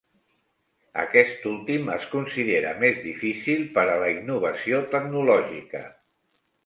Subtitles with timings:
[1.01, 5.85] Aquest últim es considera més difícil per a la innovació tecnològica.